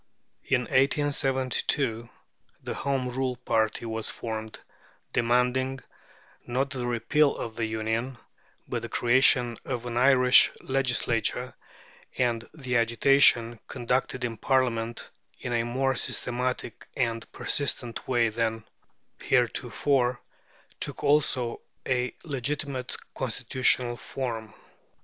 [0.45, 2.09] In 1872
[2.63, 4.57] the Home Rule party was formed,
[5.13, 5.79] demanding,
[6.47, 8.17] not the Repeal of the Union,
[8.67, 11.53] but the creation of an Irish Legislature,
[12.17, 18.63] and the agitation, conducted in Parliament in a more systematic and persistent way than
[19.21, 20.19] heretofore,
[20.79, 24.55] took also a legitimate constitutional form.